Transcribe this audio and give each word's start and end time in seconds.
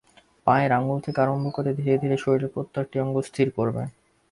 পায়ের 0.47 0.71
আঙুল 0.77 0.97
থেকে 1.05 1.19
আরম্ভ 1.21 1.45
করে 1.55 1.69
ধীরে 1.79 1.95
ধীরে 2.03 2.17
শরীরের 2.23 2.53
প্রত্যেকটি 2.55 2.95
অঙ্গ 2.99 3.15
স্থির 3.27 3.47
করবে। 3.57 3.83